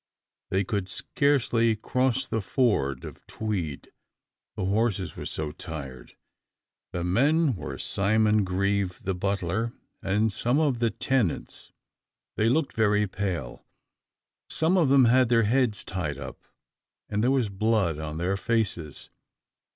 They 0.49 0.63
could 0.63 0.89
scarcely 0.89 1.75
cross 1.75 2.25
the 2.27 2.41
ford 2.41 3.05
of 3.05 3.23
Tweed, 3.27 3.91
the 4.55 4.65
horses 4.65 5.15
were 5.15 5.27
so 5.27 5.51
tired. 5.51 6.15
The 6.91 7.03
men 7.03 7.55
were 7.55 7.77
Simon 7.77 8.43
Grieve 8.43 8.99
the 9.03 9.13
butler, 9.13 9.73
and 10.01 10.33
some 10.33 10.59
of 10.59 10.79
the 10.79 10.89
tenants. 10.89 11.71
They 12.35 12.49
looked 12.49 12.73
very 12.75 13.05
pale; 13.05 13.63
some 14.49 14.75
of 14.75 14.89
them 14.89 15.05
had 15.05 15.29
their 15.29 15.43
heads 15.43 15.85
tied 15.85 16.17
up, 16.17 16.45
and 17.07 17.23
there 17.23 17.29
was 17.29 17.49
blood 17.49 17.99
on 17.99 18.17
their 18.17 18.37
faces. 18.37 19.11